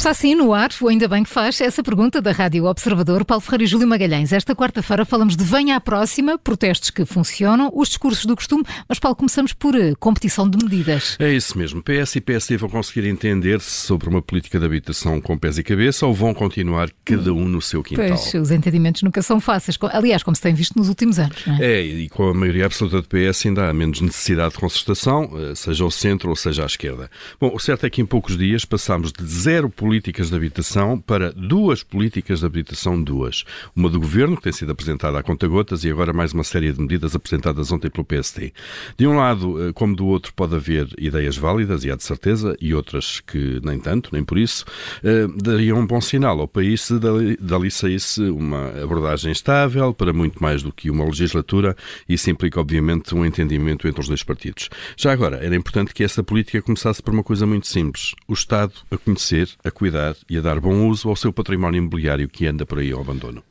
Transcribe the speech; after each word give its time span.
Está 0.00 0.14
sim 0.14 0.34
no 0.34 0.54
ar, 0.54 0.70
ainda 0.88 1.06
bem 1.06 1.22
que 1.22 1.28
faz 1.28 1.60
essa 1.60 1.82
pergunta 1.82 2.22
da 2.22 2.32
Rádio 2.32 2.64
Observador, 2.64 3.22
Paulo 3.22 3.42
Ferreira 3.42 3.64
e 3.64 3.66
Júlio 3.66 3.86
Magalhães. 3.86 4.32
Esta 4.32 4.56
quarta-feira 4.56 5.04
falamos 5.04 5.36
de 5.36 5.44
Venha 5.44 5.76
à 5.76 5.80
Próxima, 5.80 6.38
protestos 6.38 6.88
que 6.88 7.04
funcionam, 7.04 7.70
os 7.74 7.88
discursos 7.88 8.24
do 8.24 8.34
costume, 8.34 8.64
mas 8.88 8.98
Paulo, 8.98 9.14
começamos 9.14 9.52
por 9.52 9.74
uh, 9.74 9.94
competição 10.00 10.48
de 10.48 10.56
medidas. 10.56 11.18
É 11.18 11.30
isso 11.30 11.58
mesmo. 11.58 11.82
PS 11.82 12.16
e 12.16 12.22
PSD 12.22 12.56
vão 12.56 12.70
conseguir 12.70 13.06
entender-se 13.06 13.68
sobre 13.68 14.08
uma 14.08 14.22
política 14.22 14.58
de 14.58 14.64
habitação 14.64 15.20
com 15.20 15.36
pés 15.36 15.58
e 15.58 15.62
cabeça 15.62 16.06
ou 16.06 16.14
vão 16.14 16.32
continuar 16.32 16.88
cada 17.04 17.34
um 17.34 17.46
no 17.46 17.60
seu 17.60 17.82
quintal? 17.82 18.06
Pois, 18.08 18.32
os 18.32 18.50
entendimentos 18.50 19.02
nunca 19.02 19.20
são 19.20 19.38
fáceis. 19.38 19.76
Aliás, 19.92 20.22
como 20.22 20.34
se 20.34 20.40
tem 20.40 20.54
visto 20.54 20.78
nos 20.78 20.88
últimos 20.88 21.18
anos, 21.18 21.44
não 21.44 21.56
é? 21.56 21.62
É, 21.62 21.82
e 21.82 22.08
com 22.08 22.30
a 22.30 22.32
maioria 22.32 22.64
absoluta 22.64 23.02
do 23.02 23.06
PS 23.06 23.44
ainda 23.44 23.68
há 23.68 23.72
menos 23.74 24.00
necessidade 24.00 24.54
de 24.54 24.60
concertação, 24.60 25.30
eh, 25.36 25.54
seja 25.54 25.84
ao 25.84 25.90
centro 25.90 26.30
ou 26.30 26.36
seja 26.36 26.62
à 26.62 26.66
esquerda. 26.66 27.10
Bom, 27.38 27.52
o 27.54 27.58
certo 27.58 27.84
é 27.84 27.90
que 27.90 28.00
em 28.00 28.06
poucos 28.06 28.38
dias 28.38 28.64
passámos 28.64 29.12
de 29.12 29.26
zero 29.26 29.68
políticas 29.90 30.30
de 30.30 30.36
habitação 30.36 31.00
para 31.00 31.32
duas 31.32 31.82
políticas 31.82 32.38
de 32.38 32.46
habitação, 32.46 33.02
duas. 33.02 33.42
Uma 33.74 33.88
do 33.88 33.98
Governo, 33.98 34.36
que 34.36 34.42
tem 34.44 34.52
sido 34.52 34.70
apresentada 34.70 35.18
a 35.18 35.22
conta-gotas, 35.22 35.82
e 35.82 35.90
agora 35.90 36.12
mais 36.12 36.32
uma 36.32 36.44
série 36.44 36.72
de 36.72 36.80
medidas 36.80 37.16
apresentadas 37.16 37.72
ontem 37.72 37.90
pelo 37.90 38.04
PSD. 38.04 38.52
De 38.96 39.04
um 39.04 39.16
lado, 39.16 39.60
eh, 39.60 39.72
como 39.72 39.96
do 39.96 40.06
outro, 40.06 40.32
pode 40.32 40.54
haver 40.54 40.86
ideias 40.96 41.36
válidas, 41.36 41.84
e 41.84 41.90
há 41.90 41.96
de 41.96 42.04
certeza, 42.04 42.56
e 42.60 42.72
outras 42.72 43.18
que 43.18 43.60
nem 43.64 43.80
tanto, 43.80 44.10
nem 44.12 44.22
por 44.22 44.38
isso, 44.38 44.64
eh, 45.02 45.26
dariam 45.42 45.80
um 45.80 45.86
bom 45.88 46.00
sinal 46.00 46.38
ao 46.38 46.46
país 46.46 46.82
se 46.82 46.96
dali, 47.00 47.36
dali 47.40 47.68
saísse 47.68 48.22
uma 48.22 48.68
abordagem 48.80 49.32
estável 49.32 49.92
para 49.92 50.12
muito 50.12 50.40
mais 50.40 50.62
do 50.62 50.70
que 50.70 50.88
uma 50.88 51.04
legislatura, 51.04 51.76
isso 52.08 52.30
implica, 52.30 52.60
obviamente, 52.60 53.12
um 53.12 53.26
entendimento 53.26 53.88
entre 53.88 54.00
os 54.00 54.06
dois 54.06 54.22
partidos. 54.22 54.68
Já 54.96 55.10
agora, 55.10 55.44
era 55.44 55.56
importante 55.56 55.92
que 55.92 56.04
essa 56.04 56.22
política 56.22 56.62
começasse 56.62 57.02
por 57.02 57.12
uma 57.12 57.24
coisa 57.24 57.44
muito 57.44 57.66
simples: 57.66 58.14
o 58.28 58.34
Estado 58.34 58.72
a 58.88 58.96
conhecer, 58.96 59.48
a 59.64 59.79
cuidar 59.80 60.14
e 60.28 60.36
a 60.36 60.42
dar 60.42 60.60
bom 60.60 60.88
uso 60.88 61.08
ao 61.08 61.16
seu 61.16 61.32
património 61.32 61.78
imobiliário 61.78 62.28
que 62.28 62.46
anda 62.46 62.66
por 62.66 62.78
aí 62.80 62.92
ao 62.92 63.00
abandono. 63.00 63.42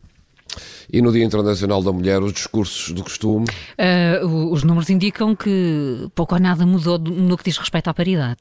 E 0.92 1.02
no 1.02 1.12
Dia 1.12 1.24
Internacional 1.24 1.84
da 1.84 1.92
Mulher, 1.92 2.22
os 2.24 2.34
discursos 2.34 2.92
do 2.92 3.04
costume? 3.04 3.46
Uh, 3.78 4.52
os 4.52 4.64
números 4.64 4.90
indicam 4.90 5.36
que 5.36 6.10
pouco 6.16 6.34
ou 6.34 6.42
nada 6.42 6.66
mudou 6.66 6.98
no 6.98 7.38
que 7.38 7.44
diz 7.44 7.58
respeito 7.58 7.90
à 7.90 7.94
paridade. 7.94 8.38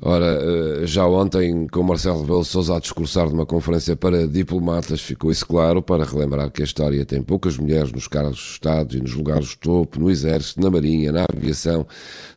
Ora, 0.00 0.38
uh, 0.42 0.86
já 0.86 1.06
ontem, 1.06 1.66
com 1.68 1.82
Marcelo 1.82 2.22
Rebelo 2.22 2.44
Sousa 2.44 2.76
a 2.76 2.80
discursar 2.80 3.28
numa 3.28 3.44
conferência 3.44 3.94
para 3.94 4.26
diplomatas, 4.26 5.02
ficou 5.02 5.30
isso 5.30 5.46
claro, 5.46 5.82
para 5.82 6.04
relembrar 6.04 6.50
que 6.50 6.62
a 6.62 6.64
história 6.64 7.04
tem 7.04 7.22
poucas 7.22 7.58
mulheres 7.58 7.92
nos 7.92 8.08
cargos 8.08 8.38
de 8.38 8.52
Estado 8.52 8.96
e 8.96 9.00
nos 9.00 9.14
lugares 9.14 9.48
de 9.48 9.58
topo, 9.58 10.00
no 10.00 10.10
Exército, 10.10 10.62
na 10.62 10.70
Marinha, 10.70 11.12
na 11.12 11.26
Aviação. 11.30 11.86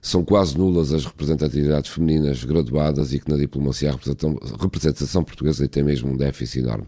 São 0.01 0.23
quase 0.23 0.57
nulas 0.57 0.93
as 0.93 1.05
representatividades 1.05 1.89
femininas 1.89 2.43
graduadas 2.43 3.13
e 3.13 3.19
que 3.19 3.31
na 3.31 3.37
diplomacia 3.37 3.89
a 3.89 3.91
representação, 3.93 4.37
representação 4.59 5.23
portuguesa 5.23 5.67
tem 5.67 5.83
mesmo 5.83 6.11
um 6.11 6.17
déficit 6.17 6.59
enorme. 6.59 6.85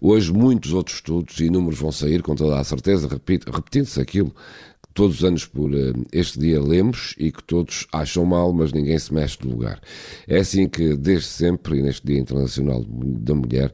Hoje, 0.00 0.32
muitos 0.32 0.72
outros 0.72 0.96
estudos 0.96 1.38
e 1.40 1.50
números 1.50 1.65
vão 1.74 1.90
sair 1.90 2.22
com 2.22 2.34
toda 2.34 2.60
a 2.60 2.64
certeza, 2.64 3.08
repetindo-se 3.08 4.00
aquilo 4.00 4.32
todos 4.96 5.18
os 5.18 5.24
anos 5.24 5.44
por 5.44 5.70
uh, 5.70 6.06
este 6.10 6.40
dia 6.40 6.60
lemos 6.60 7.14
e 7.18 7.30
que 7.30 7.44
todos 7.44 7.86
acham 7.92 8.24
mal, 8.24 8.52
mas 8.52 8.72
ninguém 8.72 8.98
se 8.98 9.12
mexe 9.12 9.38
do 9.38 9.50
lugar. 9.50 9.78
É 10.26 10.38
assim 10.38 10.66
que, 10.66 10.96
desde 10.96 11.26
sempre, 11.26 11.78
e 11.78 11.82
neste 11.82 12.04
Dia 12.04 12.18
Internacional 12.18 12.82
da 12.88 13.34
Mulher, 13.34 13.72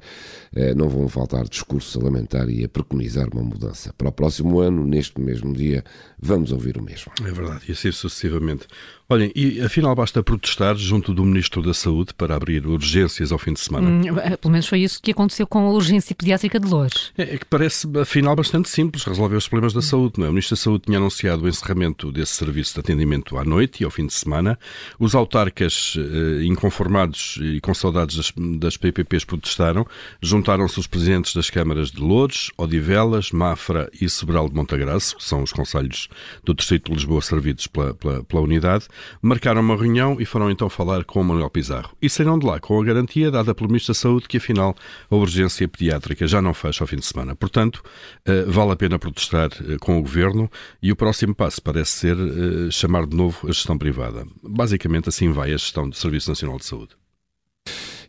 uh, 0.54 0.76
não 0.76 0.88
vão 0.88 1.08
faltar 1.08 1.48
discursos 1.48 1.96
a 1.96 2.04
lamentar 2.04 2.50
e 2.50 2.64
a 2.64 2.68
preconizar 2.68 3.28
uma 3.32 3.42
mudança. 3.42 3.94
Para 3.96 4.08
o 4.08 4.12
próximo 4.12 4.58
ano, 4.58 4.84
neste 4.84 5.20
mesmo 5.20 5.54
dia, 5.54 5.84
vamos 6.20 6.50
ouvir 6.50 6.76
o 6.76 6.82
mesmo. 6.82 7.12
É 7.24 7.30
verdade, 7.30 7.62
e 7.68 7.72
assim 7.72 7.92
sucessivamente. 7.92 8.66
Olhem, 9.08 9.30
e 9.36 9.60
afinal 9.60 9.94
basta 9.94 10.22
protestar 10.22 10.74
junto 10.74 11.14
do 11.14 11.24
Ministro 11.24 11.62
da 11.62 11.74
Saúde 11.74 12.14
para 12.14 12.34
abrir 12.34 12.66
urgências 12.66 13.30
ao 13.30 13.38
fim 13.38 13.52
de 13.52 13.60
semana? 13.60 13.88
Hum, 13.88 14.02
pelo 14.40 14.50
menos 14.50 14.66
foi 14.66 14.80
isso 14.80 15.00
que 15.00 15.12
aconteceu 15.12 15.46
com 15.46 15.58
a 15.66 15.70
urgência 15.70 16.16
pediátrica 16.16 16.58
de 16.58 16.66
Lourdes. 16.66 17.12
É, 17.16 17.34
é, 17.34 17.38
que 17.38 17.44
parece, 17.44 17.86
afinal, 18.00 18.34
bastante 18.34 18.68
simples 18.68 19.04
resolver 19.04 19.36
os 19.36 19.46
problemas 19.46 19.74
da 19.74 19.82
saúde. 19.82 20.14
Não 20.16 20.26
é? 20.26 20.28
O 20.30 20.32
Ministro 20.32 20.56
da 20.56 20.62
Saúde 20.62 20.84
tinha 20.86 20.98
anunciado 20.98 21.11
o 21.42 21.48
encerramento 21.48 22.10
desse 22.10 22.32
serviço 22.32 22.74
de 22.74 22.80
atendimento 22.80 23.36
à 23.36 23.44
noite 23.44 23.82
e 23.82 23.84
ao 23.84 23.90
fim 23.90 24.06
de 24.06 24.12
semana. 24.12 24.58
Os 24.98 25.14
autarcas, 25.14 25.94
eh, 25.96 26.44
inconformados 26.44 27.38
e 27.40 27.60
com 27.60 27.74
saudades 27.74 28.16
das, 28.16 28.32
das 28.58 28.76
PPPs, 28.76 29.24
protestaram. 29.24 29.86
Juntaram-se 30.20 30.78
os 30.78 30.86
presidentes 30.86 31.34
das 31.34 31.50
câmaras 31.50 31.90
de 31.90 32.00
Lourdes, 32.00 32.50
Odivelas, 32.56 33.30
Mafra 33.30 33.90
e 34.00 34.08
Sobral 34.08 34.48
de 34.48 34.54
Montagraço, 34.54 35.16
que 35.16 35.24
são 35.24 35.42
os 35.42 35.52
conselhos 35.52 36.08
do 36.44 36.54
Distrito 36.54 36.90
de 36.90 36.96
Lisboa 36.96 37.20
servidos 37.20 37.66
pela, 37.66 37.94
pela, 37.94 38.24
pela 38.24 38.42
unidade 38.42 38.86
marcaram 39.20 39.60
uma 39.60 39.76
reunião 39.76 40.16
e 40.20 40.24
foram 40.24 40.50
então 40.50 40.68
falar 40.68 41.04
com 41.04 41.20
o 41.20 41.24
Manuel 41.24 41.50
Pizarro. 41.50 41.94
E 42.00 42.08
saíram 42.08 42.38
de 42.38 42.46
lá 42.46 42.58
com 42.60 42.80
a 42.80 42.84
garantia 42.84 43.30
dada 43.30 43.54
pelo 43.54 43.68
Ministro 43.68 43.92
da 43.92 43.98
Saúde 43.98 44.28
que, 44.28 44.36
afinal, 44.36 44.74
a 45.10 45.14
urgência 45.14 45.66
pediátrica 45.68 46.26
já 46.26 46.40
não 46.40 46.54
fecha 46.54 46.84
ao 46.84 46.88
fim 46.88 46.96
de 46.96 47.06
semana. 47.06 47.34
Portanto, 47.34 47.82
eh, 48.24 48.44
vale 48.46 48.72
a 48.72 48.76
pena 48.76 48.98
protestar 48.98 49.50
eh, 49.68 49.76
com 49.80 49.98
o 49.98 50.02
Governo 50.02 50.50
e 50.82 50.92
o 50.92 50.96
próximo 51.02 51.34
passo 51.34 51.60
parece 51.60 51.90
ser 51.90 52.16
eh, 52.16 52.70
chamar 52.70 53.08
de 53.08 53.16
novo 53.16 53.48
a 53.48 53.48
gestão 53.48 53.76
privada. 53.76 54.24
Basicamente, 54.40 55.08
assim 55.08 55.32
vai 55.32 55.48
a 55.52 55.56
gestão 55.56 55.90
do 55.90 55.96
Serviço 55.96 56.30
Nacional 56.30 56.58
de 56.58 56.64
Saúde. 56.64 56.90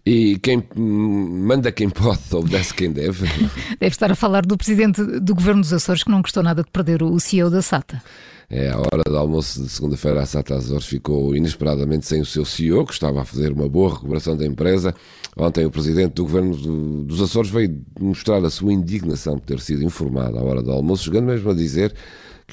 E 0.06 0.38
quem 0.38 0.64
manda 0.76 1.72
quem 1.72 1.90
pode, 1.90 2.22
obedece 2.32 2.72
quem 2.72 2.92
deve. 2.92 3.26
Deve 3.80 3.88
estar 3.88 4.12
a 4.12 4.16
falar 4.16 4.46
do 4.46 4.56
presidente 4.56 5.02
do 5.02 5.34
governo 5.34 5.62
dos 5.62 5.74
Açores 5.74 6.04
que 6.04 6.12
não 6.12 6.22
gostou 6.22 6.44
nada 6.44 6.62
de 6.62 6.70
perder 6.70 7.02
o 7.02 7.20
CEO 7.20 7.50
da 7.50 7.64
SATA. 7.64 8.00
É, 8.48 8.70
a 8.70 8.78
hora 8.78 9.04
do 9.04 9.18
almoço 9.18 9.64
de 9.64 9.70
segunda-feira, 9.70 10.22
a 10.22 10.26
SATA 10.28 10.54
Azores 10.54 10.86
ficou 10.86 11.36
inesperadamente 11.36 12.06
sem 12.06 12.22
o 12.22 12.26
seu 12.26 12.46
CEO, 12.46 12.86
que 12.86 12.94
estava 12.94 13.24
a 13.24 13.26
fazer 13.26 13.54
uma 13.54 13.68
boa 13.68 13.96
recuperação 13.96 14.38
da 14.38 14.46
empresa. 14.46 14.94
Ontem, 15.36 15.66
o 15.66 15.72
presidente 15.72 16.14
do 16.14 16.26
governo 16.26 16.56
do, 16.56 17.06
dos 17.06 17.20
Açores 17.24 17.50
veio 17.50 17.82
mostrar 18.00 18.46
a 18.46 18.52
sua 18.52 18.72
indignação 18.72 19.40
por 19.40 19.48
ter 19.48 19.60
sido 19.62 19.84
informado 19.84 20.38
à 20.38 20.44
hora 20.44 20.62
do 20.62 20.72
almoço, 20.72 21.06
chegando 21.06 21.26
mesmo 21.26 21.50
a 21.50 21.56
dizer 21.56 21.96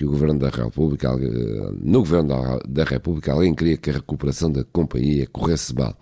que 0.00 0.06
o 0.06 0.12
Governo 0.12 0.38
da 0.38 0.48
República, 0.48 1.14
no 1.82 1.98
Governo 1.98 2.58
da 2.66 2.84
República, 2.84 3.34
alguém 3.34 3.54
queria 3.54 3.76
que 3.76 3.90
a 3.90 3.92
recuperação 3.92 4.50
da 4.50 4.64
companhia 4.64 5.26
corresse 5.26 5.74
mal. 5.74 5.94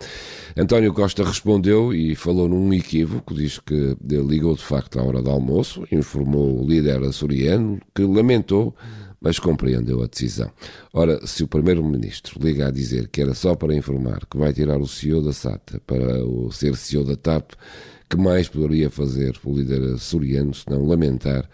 António 0.56 0.94
Costa 0.94 1.24
respondeu 1.24 1.92
e 1.92 2.14
falou 2.14 2.48
num 2.48 2.72
equívoco, 2.72 3.34
diz 3.34 3.58
que 3.58 3.96
ligou 4.00 4.54
de 4.54 4.62
facto 4.62 5.00
à 5.00 5.02
hora 5.02 5.20
do 5.20 5.28
almoço, 5.28 5.84
informou 5.90 6.62
o 6.62 6.64
líder 6.64 7.02
açoriano 7.02 7.80
que 7.92 8.02
lamentou 8.04 8.72
mas 9.20 9.40
compreendeu 9.40 10.00
a 10.00 10.06
decisão. 10.06 10.48
Ora, 10.92 11.26
se 11.26 11.42
o 11.42 11.48
Primeiro-Ministro 11.48 12.38
liga 12.40 12.68
a 12.68 12.70
dizer 12.70 13.08
que 13.08 13.20
era 13.20 13.34
só 13.34 13.56
para 13.56 13.74
informar 13.74 14.24
que 14.30 14.38
vai 14.38 14.52
tirar 14.52 14.78
o 14.78 14.86
CEO 14.86 15.20
da 15.20 15.32
SATA 15.32 15.82
para 15.84 16.24
o 16.24 16.52
ser 16.52 16.76
CEO 16.76 17.02
da 17.02 17.16
TAP, 17.16 17.50
que 18.08 18.16
mais 18.16 18.48
poderia 18.48 18.88
fazer 18.90 19.36
o 19.42 19.52
líder 19.52 19.94
açoriano 19.94 20.54
senão 20.54 20.86
lamentar 20.86 21.50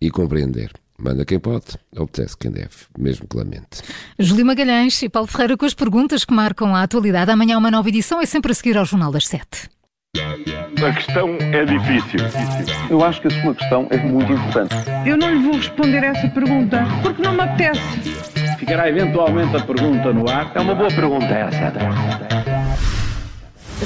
e 0.00 0.10
compreender? 0.10 0.72
Manda 0.98 1.24
quem 1.24 1.38
pode, 1.38 1.78
obedece 1.96 2.36
quem 2.36 2.50
deve, 2.50 2.68
mesmo 2.96 3.26
que 3.26 3.36
lamente. 3.36 3.82
Júlio 4.18 4.46
Magalhães 4.46 5.02
e 5.02 5.08
Paulo 5.08 5.26
Ferreira 5.26 5.56
com 5.56 5.66
as 5.66 5.74
perguntas 5.74 6.24
que 6.24 6.32
marcam 6.32 6.74
a 6.74 6.82
atualidade. 6.82 7.30
Amanhã 7.30 7.58
uma 7.58 7.70
nova 7.70 7.88
edição 7.88 8.20
é 8.20 8.26
sempre 8.26 8.52
a 8.52 8.54
seguir 8.54 8.76
ao 8.76 8.84
Jornal 8.84 9.10
das 9.10 9.26
Sete. 9.26 9.68
A 10.14 10.92
questão 10.92 11.36
é 11.40 11.64
difícil. 11.64 12.20
Eu 12.90 13.02
acho 13.02 13.20
que 13.20 13.28
a 13.28 13.42
sua 13.42 13.54
questão 13.54 13.86
é 13.90 13.96
muito 13.96 14.32
importante. 14.32 14.74
Eu 15.06 15.16
não 15.16 15.32
lhe 15.32 15.42
vou 15.42 15.54
responder 15.54 16.04
essa 16.04 16.28
pergunta 16.28 16.84
porque 17.02 17.22
não 17.22 17.32
me 17.32 17.40
apetece. 17.40 17.80
Ficará 18.58 18.88
eventualmente 18.88 19.56
a 19.56 19.60
pergunta 19.60 20.12
no 20.12 20.28
ar. 20.28 20.52
É 20.54 20.60
uma 20.60 20.74
boa 20.74 20.90
pergunta 20.90 21.26
essa. 21.26 21.72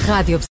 Rádio 0.06 0.38